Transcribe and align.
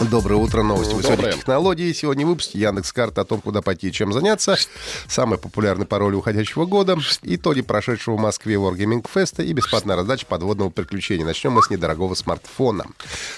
Доброе 0.00 0.36
утро, 0.36 0.62
новости 0.62 0.92
высоких 0.92 1.34
технологий. 1.34 1.94
Сегодня 1.94 2.26
в 2.26 2.30
выпуске 2.30 2.58
Яндекс 2.58 2.92
Карта 2.92 3.20
о 3.20 3.24
том, 3.24 3.40
куда 3.40 3.62
пойти 3.62 3.88
и 3.88 3.92
чем 3.92 4.12
заняться. 4.12 4.56
Самый 5.06 5.38
популярный 5.38 5.86
пароль 5.86 6.14
уходящего 6.14 6.66
года. 6.66 6.98
Итоги 7.22 7.62
прошедшего 7.62 8.16
в 8.16 8.20
Москве 8.20 8.56
Wargaming 8.56 9.06
Fest 9.14 9.42
и 9.44 9.52
бесплатная 9.52 9.94
раздача 9.94 10.26
подводного 10.26 10.70
приключения. 10.70 11.24
Начнем 11.24 11.52
мы 11.52 11.62
с 11.62 11.70
недорогого 11.70 12.14
смартфона. 12.14 12.86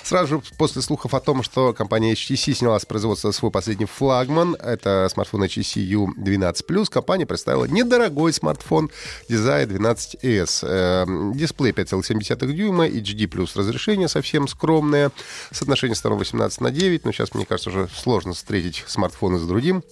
Сразу 0.02 0.36
же 0.36 0.42
после 0.56 0.80
слухов 0.80 1.12
о 1.12 1.20
том, 1.20 1.42
что 1.42 1.74
компания 1.74 2.14
HTC 2.14 2.54
сняла 2.54 2.80
с 2.80 2.86
производства 2.86 3.32
свой 3.32 3.50
последний 3.50 3.86
флагман, 3.86 4.54
это 4.54 5.08
смартфон 5.12 5.44
HTC 5.44 5.86
U12+, 6.16 6.86
компания 6.86 7.26
представила 7.26 7.66
недорогой 7.66 8.32
смартфон 8.32 8.90
Desire 9.28 9.66
12S. 9.66 10.60
Э, 10.62 11.32
Дисплей 11.34 11.72
5,7 11.72 12.52
дюйма, 12.52 12.88
HD 12.88 13.26
разрешение 13.54 14.08
совсем 14.08 14.48
скромное, 14.48 15.10
соотношение 15.52 15.94
сторон 15.94 16.18
18 16.18 16.46
на 16.60 16.70
9, 16.70 17.04
но 17.04 17.12
сейчас, 17.12 17.34
мне 17.34 17.46
кажется, 17.46 17.70
уже 17.70 17.88
сложно 17.88 18.32
встретить 18.32 18.84
смартфоны 18.86 19.38
с 19.38 19.46
другим. 19.46 19.82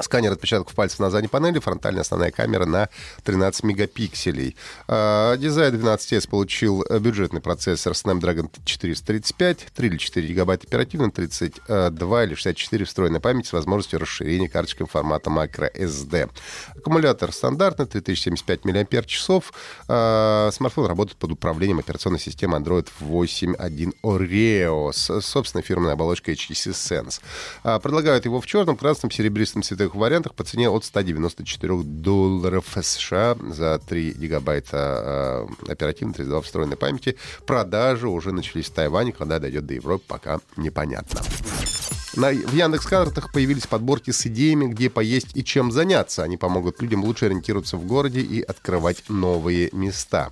Сканер 0.00 0.32
отпечатков 0.32 0.74
пальцев 0.74 0.98
на 1.00 1.10
задней 1.10 1.28
панели, 1.28 1.58
фронтальная 1.58 2.02
основная 2.02 2.30
камера 2.30 2.66
на 2.66 2.88
13 3.24 3.64
мегапикселей. 3.64 4.56
А, 4.88 5.36
Дизайн 5.36 5.74
12S 5.74 6.28
получил 6.28 6.84
э, 6.88 6.98
бюджетный 6.98 7.40
процессор 7.40 7.92
Snapdragon 7.92 8.50
435, 8.64 9.66
3 9.74 9.88
или 9.88 9.96
4 9.96 10.28
гигабайта 10.28 10.66
оперативно, 10.66 11.10
32 11.10 12.24
или 12.24 12.34
64 12.34 12.84
встроенной 12.84 13.20
памяти 13.20 13.48
с 13.48 13.52
возможностью 13.52 14.00
расширения 14.00 14.48
карточками 14.48 14.88
формата 14.88 15.30
microSD. 15.30 16.30
Аккумулятор 16.76 17.32
стандартный, 17.32 17.86
3075 17.86 18.64
мАч. 18.64 19.28
А, 19.88 20.50
Смартфон 20.52 20.86
работает 20.86 21.18
под 21.18 21.32
управлением 21.32 21.78
операционной 21.78 22.20
системы 22.20 22.58
Android 22.58 22.88
8.1 23.00 23.94
Oreo 24.02 24.92
с 24.92 25.20
собственной 25.20 25.62
фирменной 25.62 25.92
оболочкой 25.92 26.34
HTC 26.34 26.72
Sense. 26.72 27.20
А, 27.62 27.78
Предлагают 27.78 28.24
его 28.24 28.40
в 28.40 28.46
черном, 28.46 28.76
красном, 28.76 29.10
серебристом 29.10 29.62
цветовых 29.82 29.94
вариантах 29.94 30.34
по 30.34 30.44
цене 30.44 30.68
от 30.68 30.84
194 30.84 31.82
долларов 31.82 32.64
США 32.82 33.36
за 33.48 33.78
3 33.78 34.12
гигабайта 34.12 35.46
э, 35.66 35.72
оперативной 35.72 36.14
32 36.14 36.40
встроенной 36.42 36.76
памяти. 36.76 37.16
Продажи 37.46 38.08
уже 38.08 38.32
начались 38.32 38.66
в 38.66 38.72
Тайване, 38.72 39.12
когда 39.12 39.38
дойдет 39.38 39.66
до 39.66 39.74
Европы, 39.74 40.04
пока 40.06 40.40
непонятно. 40.56 41.20
На, 42.14 42.30
в 42.30 42.54
Яндекс 42.54 42.86
картах 42.86 43.32
появились 43.32 43.66
подборки 43.66 44.10
с 44.10 44.26
идеями, 44.26 44.66
где 44.66 44.90
поесть 44.90 45.34
и 45.34 45.42
чем 45.42 45.72
заняться. 45.72 46.22
Они 46.22 46.36
помогут 46.36 46.82
людям 46.82 47.04
лучше 47.04 47.26
ориентироваться 47.26 47.76
в 47.76 47.86
городе 47.86 48.20
и 48.20 48.42
открывать 48.42 49.04
новые 49.08 49.70
места. 49.72 50.30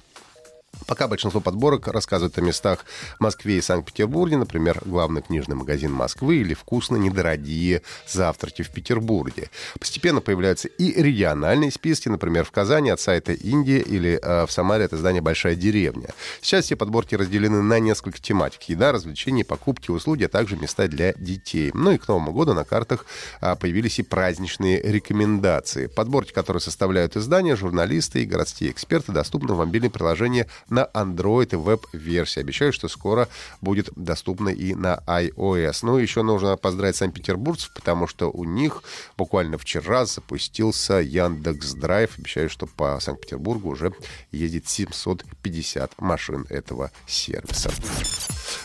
Пока 0.86 1.08
большинство 1.08 1.40
подборок 1.40 1.88
рассказывают 1.88 2.36
о 2.38 2.40
местах 2.40 2.84
в 3.18 3.20
Москве 3.20 3.58
и 3.58 3.60
Санкт-Петербурге, 3.60 4.36
например, 4.36 4.80
главный 4.84 5.22
книжный 5.22 5.56
магазин 5.56 5.92
Москвы 5.92 6.36
или 6.36 6.54
вкусно 6.54 6.96
недорогие 6.96 7.82
завтраки 8.06 8.62
в 8.62 8.70
Петербурге. 8.70 9.50
Постепенно 9.78 10.20
появляются 10.20 10.68
и 10.68 11.00
региональные 11.00 11.70
списки, 11.70 12.08
например, 12.08 12.44
в 12.44 12.50
Казани 12.50 12.90
от 12.90 13.00
сайта 13.00 13.32
Индия 13.32 13.80
или 13.80 14.18
э, 14.20 14.46
в 14.46 14.52
Самаре 14.52 14.84
от 14.84 14.92
издания 14.92 15.20
«Большая 15.20 15.54
деревня». 15.54 16.08
Сейчас 16.40 16.64
все 16.64 16.76
подборки 16.76 17.14
разделены 17.14 17.62
на 17.62 17.78
несколько 17.78 18.20
тематик. 18.20 18.62
Еда, 18.64 18.92
развлечения, 18.92 19.44
покупки, 19.44 19.90
услуги, 19.90 20.24
а 20.24 20.28
также 20.28 20.56
места 20.56 20.88
для 20.88 21.12
детей. 21.14 21.70
Ну 21.74 21.92
и 21.92 21.98
к 21.98 22.08
Новому 22.08 22.32
году 22.32 22.54
на 22.54 22.64
картах 22.64 23.06
а, 23.40 23.54
появились 23.56 23.98
и 23.98 24.02
праздничные 24.02 24.80
рекомендации. 24.80 25.86
Подборки, 25.86 26.32
которые 26.32 26.60
составляют 26.60 27.16
издания, 27.16 27.56
журналисты 27.56 28.22
и 28.22 28.26
городские 28.26 28.70
эксперты, 28.70 29.12
доступны 29.12 29.54
в 29.54 29.58
мобильном 29.58 29.90
приложении 29.90 30.46
на 30.70 30.88
Android 30.94 31.52
и 31.52 31.56
веб-версии. 31.56 32.40
Обещаю, 32.40 32.72
что 32.72 32.88
скоро 32.88 33.28
будет 33.60 33.90
доступно 33.96 34.48
и 34.48 34.74
на 34.74 35.02
iOS. 35.06 35.80
Ну, 35.82 35.98
еще 35.98 36.22
нужно 36.22 36.56
поздравить 36.56 36.96
санкт-петербургцев, 36.96 37.72
потому 37.74 38.06
что 38.06 38.30
у 38.30 38.44
них 38.44 38.82
буквально 39.16 39.58
вчера 39.58 40.06
запустился 40.06 40.94
Яндекс 40.94 41.74
Драйв. 41.74 42.18
Обещаю, 42.18 42.48
что 42.48 42.66
по 42.66 42.98
Санкт-Петербургу 43.00 43.70
уже 43.70 43.92
ездит 44.32 44.68
750 44.68 46.00
машин 46.00 46.46
этого 46.48 46.90
сервиса. 47.06 47.70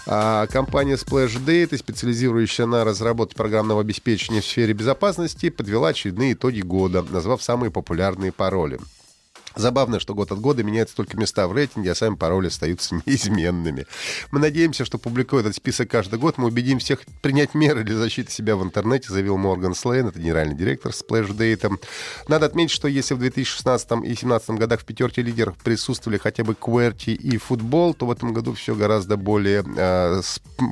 А 0.08 0.48
компания 0.48 0.96
Splash 0.96 1.44
Data, 1.44 1.78
специализирующая 1.78 2.66
на 2.66 2.84
разработке 2.84 3.36
программного 3.36 3.82
обеспечения 3.82 4.42
в 4.42 4.46
сфере 4.46 4.74
безопасности, 4.74 5.50
подвела 5.50 5.90
очередные 5.90 6.34
итоги 6.34 6.62
года, 6.62 7.04
назвав 7.04 7.42
самые 7.42 7.72
популярные 7.72 8.32
пароли. 8.32 8.80
Забавно, 9.56 10.00
что 10.00 10.14
год 10.14 10.32
от 10.32 10.40
года 10.40 10.64
меняются 10.64 10.96
только 10.96 11.18
места 11.18 11.48
в 11.48 11.54
рейтинге, 11.54 11.92
а 11.92 11.96
сами 11.96 12.16
пароли 12.16 12.48
остаются 12.48 12.96
неизменными. 13.06 13.86
Мы 14.32 14.40
надеемся, 14.40 14.86
что 14.86 14.98
публикуя 14.98 15.42
этот 15.42 15.56
список 15.56 15.90
каждый 15.90 16.20
год, 16.20 16.38
мы 16.38 16.48
убедим 16.48 16.80
всех 16.80 17.02
принять 17.22 17.54
меры 17.54 17.84
для 17.84 17.96
защиты 17.96 18.32
себя 18.32 18.56
в 18.56 18.64
интернете, 18.64 19.10
заявил 19.10 19.38
Морган 19.38 19.76
Слейн, 19.76 20.08
это 20.08 20.20
генеральный 20.20 20.56
директор 20.56 20.92
Splash 20.92 21.36
Data. 21.36 21.78
Надо 22.28 22.46
отметить, 22.46 22.72
что 22.72 22.88
если 22.88 23.14
в 23.14 23.20
2016 23.20 23.92
и 23.92 23.96
2017 23.96 24.50
годах 24.52 24.82
в 24.82 24.86
пятерке 24.86 25.22
лидеров 25.22 25.58
присутствовали 25.58 26.18
хотя 26.18 26.44
бы 26.44 26.54
QWERTY 26.54 27.14
и 27.14 27.38
футбол, 27.38 27.94
то 27.94 28.06
в 28.06 28.12
этом 28.12 28.34
году 28.34 28.54
все 28.54 28.76
гораздо 28.76 29.18
более 29.18 29.64
э, 29.78 30.22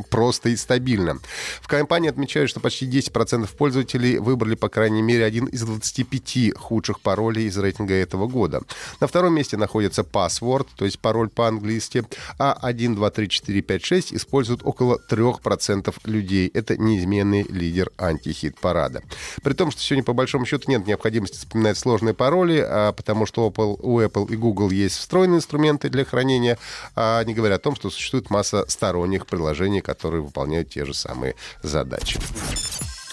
просто 0.10 0.50
и 0.50 0.56
стабильно. 0.56 1.20
В 1.62 1.68
компании 1.68 2.10
отмечают, 2.10 2.50
что 2.50 2.60
почти 2.60 2.88
10% 2.88 3.50
пользователей 3.58 4.18
выбрали, 4.18 4.56
по 4.56 4.70
крайней 4.70 5.02
мере, 5.02 5.26
один 5.26 5.46
из 5.46 5.62
25 5.64 6.58
худших 6.58 7.00
паролей 7.02 7.48
из 7.48 7.58
рейтинга 7.58 7.94
этого 7.94 8.28
года. 8.28 8.62
На 9.00 9.08
втором 9.08 9.36
месте 9.36 9.58
находится 9.58 10.02
password, 10.02 10.68
то 10.76 10.86
есть 10.86 11.00
пароль 11.00 11.30
по-английски, 11.30 12.06
а 12.38 12.58
1, 12.62 12.96
2, 12.96 13.10
3, 13.10 13.30
4, 13.30 13.62
5, 13.62 13.86
6 13.86 14.14
используют 14.14 14.62
около 14.64 15.00
3% 15.10 15.94
людей. 16.06 16.50
Это 16.54 16.78
неизменный 16.78 17.44
лидер 17.44 17.92
антихит-парада. 17.98 19.02
При 19.44 19.54
том, 19.54 19.72
что 19.72 19.82
сегодня 19.82 20.04
по 20.04 20.14
большому 20.14 20.46
счету 20.46 20.70
нет 20.70 20.88
необходимости 20.88 21.38
вспоминать 21.38 21.78
сложные 21.78 22.14
пароли, 22.14 22.64
а 22.66 22.92
потому 22.92 23.26
что 23.26 23.48
Apple, 23.48 23.78
у 23.82 24.00
Apple 24.00 24.32
и 24.32 24.36
Google 24.36 24.70
есть 24.70 24.98
встроенные 24.98 25.38
инструменты 25.38 25.90
для 25.90 26.06
хранения, 26.06 26.58
а 26.96 27.24
не 27.24 27.34
говоря 27.34 27.56
о 27.56 27.60
том, 27.60 27.76
что 27.76 27.90
существует 27.90 28.30
масса 28.30 28.66
сторонних 28.68 29.28
приложений, 29.28 29.82
которые 29.82 30.22
выполняют 30.22 30.70
те 30.70 30.86
же 30.86 30.94
самые 30.94 31.36
задачи. 31.62 32.20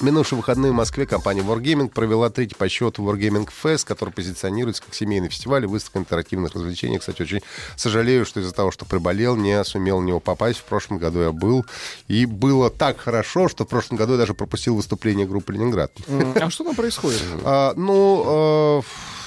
В 0.01 0.03
минувшие 0.03 0.39
выходные 0.39 0.73
в 0.73 0.75
Москве 0.75 1.05
компания 1.05 1.43
Wargaming 1.43 1.91
провела 1.91 2.31
третий 2.31 2.55
по 2.55 2.67
счету 2.71 3.03
Wargaming 3.03 3.47
Fest, 3.63 3.85
который 3.87 4.15
позиционируется 4.15 4.83
как 4.83 4.95
семейный 4.95 5.29
фестиваль 5.29 5.65
и 5.65 5.67
выставка 5.67 5.99
интерактивных 5.99 6.55
развлечений. 6.55 6.99
Кстати, 6.99 7.21
очень 7.21 7.43
сожалею, 7.77 8.25
что 8.25 8.41
из-за 8.41 8.55
того, 8.55 8.71
что 8.71 8.87
приболел, 8.87 9.37
не 9.37 9.63
сумел 9.63 10.01
в 10.01 10.05
него 10.05 10.19
попасть. 10.19 10.61
В 10.61 10.65
прошлом 10.65 10.97
году 10.97 11.21
я 11.21 11.33
был. 11.33 11.67
И 12.09 12.25
было 12.25 12.71
так 12.71 12.99
хорошо, 12.99 13.51
что 13.51 13.67
в 13.67 13.69
прошлом 13.69 13.99
году 13.99 14.13
я 14.13 14.19
даже 14.19 14.33
пропустил 14.33 14.75
выступление 14.75 15.27
группы 15.27 15.53
«Ленинград». 15.53 15.93
А 16.09 16.49
что 16.49 16.65
там 16.65 16.75
происходит? 16.75 17.21
А, 17.45 17.75
ну, 17.77 18.83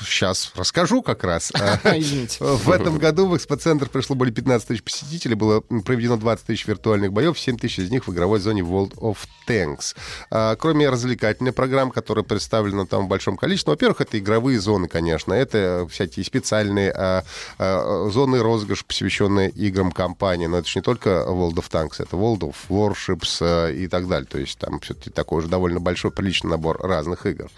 сейчас 0.05 0.51
расскажу 0.55 1.01
как 1.01 1.23
раз. 1.23 1.51
Извините. 1.83 2.43
В 2.43 2.69
этом 2.69 2.97
году 2.97 3.27
в 3.27 3.37
экспоцентр 3.37 3.89
пришло 3.89 4.15
более 4.15 4.33
15 4.33 4.67
тысяч 4.67 4.83
посетителей, 4.83 5.35
было 5.35 5.61
проведено 5.61 6.17
20 6.17 6.45
тысяч 6.45 6.67
виртуальных 6.67 7.11
боев, 7.13 7.39
7 7.39 7.57
тысяч 7.57 7.79
из 7.79 7.91
них 7.91 8.07
в 8.07 8.13
игровой 8.13 8.39
зоне 8.39 8.61
World 8.61 8.95
of 8.95 9.17
Tanks. 9.47 9.95
А, 10.29 10.55
Кроме 10.55 10.89
развлекательной 10.89 11.51
программы, 11.51 11.91
которая 11.91 12.23
представлена 12.23 12.85
там 12.85 13.05
в 13.05 13.07
большом 13.07 13.37
количестве, 13.37 13.71
ну, 13.71 13.73
во-первых, 13.73 14.01
это 14.01 14.19
игровые 14.19 14.59
зоны, 14.59 14.87
конечно, 14.87 15.33
это 15.33 15.87
всякие 15.89 16.25
специальные 16.25 16.91
а, 16.91 17.23
а, 17.57 18.09
зоны 18.11 18.41
розыгрыш, 18.41 18.85
посвященные 18.85 19.49
играм 19.49 19.91
компании, 19.91 20.47
но 20.47 20.57
это 20.57 20.67
же 20.67 20.79
не 20.79 20.83
только 20.83 21.09
World 21.27 21.55
of 21.55 21.69
Tanks, 21.69 21.95
это 21.99 22.15
World 22.15 22.39
of 22.39 22.55
Warships 22.69 23.37
а, 23.41 23.69
и 23.69 23.87
так 23.87 24.07
далее, 24.07 24.27
то 24.27 24.37
есть 24.37 24.57
там 24.57 24.79
все-таки 24.79 25.09
такой 25.09 25.39
уже 25.39 25.47
довольно 25.47 25.79
большой, 25.79 26.11
приличный 26.11 26.51
набор 26.51 26.79
разных 26.81 27.25
игр. 27.25 27.49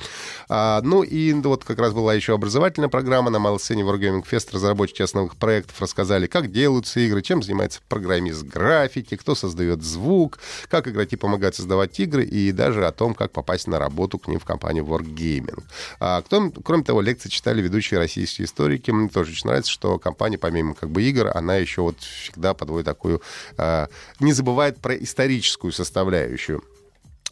Ну 0.50 1.04
и 1.04 1.34
вот 1.34 1.64
как 1.64 1.80
раз 1.80 1.94
была 1.94 2.14
еще 2.14 2.35
образовательная 2.36 2.90
программа 2.90 3.30
на 3.30 3.40
малой 3.40 3.60
сцене 3.60 3.84
Wargaming 3.84 4.26
Fest. 4.30 4.50
Разработчики 4.54 5.02
основных 5.02 5.36
проектов 5.36 5.82
рассказали, 5.82 6.28
как 6.28 6.52
делаются 6.52 7.00
игры, 7.00 7.22
чем 7.22 7.42
занимается 7.42 7.80
программист 7.88 8.44
графики, 8.44 9.16
кто 9.16 9.36
создает 9.36 9.84
звук, 9.84 10.40
как 10.70 10.88
игроки 10.88 11.16
помогают 11.16 11.56
создавать 11.56 12.00
игры 12.00 12.24
и 12.24 12.52
даже 12.52 12.86
о 12.86 12.92
том, 12.92 13.14
как 13.14 13.32
попасть 13.32 13.68
на 13.68 13.80
работу 13.80 14.20
к 14.20 14.28
ним 14.28 14.40
в 14.40 14.46
компанию 14.46 14.86
Wargaming. 14.86 15.64
А, 16.00 16.22
кто- 16.22 16.52
кроме 16.64 16.84
того, 16.84 17.02
лекции 17.02 17.30
читали 17.30 17.62
ведущие 17.62 18.00
российские 18.00 18.46
историки. 18.46 18.92
Мне 18.92 19.10
тоже 19.10 19.32
очень 19.32 19.48
нравится, 19.48 19.72
что 19.72 19.98
компания, 19.98 20.38
помимо 20.38 20.76
как 20.76 20.92
бы 20.92 21.02
игр, 21.04 21.32
она 21.34 21.56
еще 21.56 21.82
вот 21.82 22.00
всегда 22.00 22.54
подводит 22.54 22.86
такую... 22.86 23.22
а, 23.58 23.88
не 24.20 24.34
забывает 24.34 24.80
про 24.80 24.96
историческую 24.96 25.72
составляющую. 25.72 26.64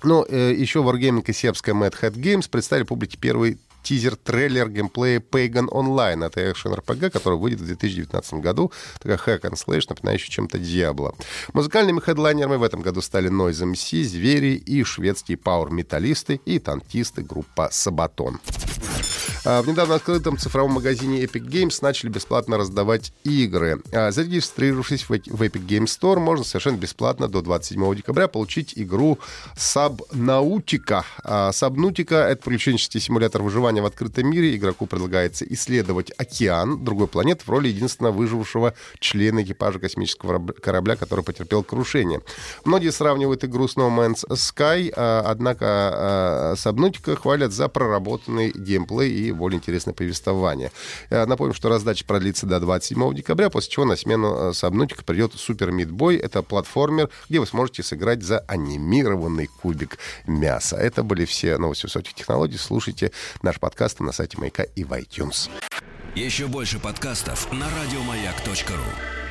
Ну, 0.03 0.25
э, 0.27 0.53
еще 0.53 0.79
Wargaming 0.79 1.23
и 1.25 1.33
сербская 1.33 1.73
Mad 1.73 1.95
Hat 2.01 2.15
Games 2.15 2.50
представили 2.50 2.83
публике 2.83 3.17
первый 3.17 3.57
тизер-трейлер 3.83 4.69
геймплея 4.69 5.19
Pagan 5.19 5.68
Online. 5.68 6.25
Это 6.25 6.51
экшен-РПГ, 6.51 7.12
который 7.12 7.38
выйдет 7.38 7.62
в 7.62 7.65
2019 7.65 8.35
году. 8.35 8.71
Такая 9.00 9.18
hack 9.18 9.41
and 9.41 9.53
slash, 9.53 9.85
напоминающая 9.89 10.31
чем-то 10.31 10.57
Диабло. 10.57 11.13
Музыкальными 11.53 12.00
хедлайнерами 12.00 12.56
в 12.56 12.63
этом 12.63 12.81
году 12.81 13.01
стали 13.01 13.30
Noise 13.30 13.74
MC, 13.74 14.03
Звери 14.03 14.56
и 14.56 14.83
шведские 14.83 15.38
пауэр-металлисты 15.38 16.39
и 16.45 16.59
танкисты 16.59 17.21
группа 17.21 17.69
Сабатон. 17.71 18.39
А, 19.45 19.61
в 19.61 19.67
недавно 19.67 19.95
открытом 19.95 20.37
цифровом 20.37 20.73
магазине 20.73 21.23
Epic 21.23 21.45
Games 21.45 21.77
начали 21.81 22.09
бесплатно 22.09 22.57
раздавать 22.57 23.11
игры. 23.25 23.81
А, 23.91 24.11
зарегистрировавшись 24.11 25.03
в 25.09 25.11
Epic 25.11 25.67
Games 25.67 25.85
Store, 25.85 26.19
можно 26.19 26.45
совершенно 26.45 26.77
бесплатно 26.77 27.27
до 27.27 27.41
27 27.41 27.95
декабря 27.95 28.27
получить 28.29 28.73
игру 28.77 29.19
Subnautica. 29.57 31.03
А, 31.23 31.51
Subnautica— 31.51 32.15
это 32.25 32.41
приключенческий 32.41 33.01
симулятор 33.01 33.41
выживания 33.41 33.81
в 33.81 33.85
открытом 33.85 34.27
мире. 34.27 34.55
Игроку 34.55 34.85
предлагается 34.85 35.45
исследовать 35.45 36.11
океан 36.17 36.83
другой 36.83 37.07
планеты 37.07 37.43
в 37.45 37.49
роли 37.49 37.67
единственного 37.67 38.13
выжившего 38.13 38.73
члена 38.99 39.43
экипажа 39.43 39.79
космического 39.79 40.53
корабля, 40.53 40.95
который 40.95 41.25
потерпел 41.25 41.63
крушение. 41.63 42.21
Многие 42.63 42.91
сравнивают 42.91 43.43
игру 43.43 43.67
с 43.67 43.75
No 43.75 43.89
Man's 43.89 44.25
Sky, 44.29 44.89
однако 44.89 46.55
Subnautica 46.55 47.17
хвалят 47.17 47.51
за 47.51 47.67
проработанный 47.67 48.51
геймплей 48.51 49.11
и 49.11 49.32
более 49.33 49.57
интересное 49.57 49.94
повествование. 49.94 50.71
Э, 51.09 51.25
напомню, 51.25 51.53
что 51.53 51.69
раздача 51.69 52.06
продлится 52.06 52.45
до 52.45 52.59
27 52.59 53.13
декабря, 53.13 53.50
после 53.50 53.71
чего 53.71 53.85
на 53.85 53.95
смену 53.95 54.50
э, 54.50 54.53
Сабнутика 54.53 55.03
придет 55.03 55.33
Супер 55.33 55.71
Мидбой. 55.71 56.18
Это 56.18 56.41
платформер, 56.41 57.09
где 57.30 57.39
вы 57.39 57.47
сможете 57.47 57.83
сыграть 57.83 58.24
за 58.24 58.39
анимированный 58.39 59.47
кубик 59.47 59.97
мяса. 60.25 60.77
Это 60.77 61.03
были 61.03 61.25
все 61.25 61.57
новости 61.57 61.85
высоких 61.85 62.13
технологий. 62.13 62.57
Слушайте 62.57 63.12
наш 63.41 63.59
подкаст 63.59 64.00
на 64.00 64.12
сайте 64.12 64.38
Маяка 64.38 64.63
и 64.63 64.83
в 64.83 64.91
iTunes. 64.94 65.50
Еще 66.15 66.47
больше 66.47 66.79
подкастов 66.79 67.51
на 67.51 67.68
радиомаяк.ру 67.69 69.22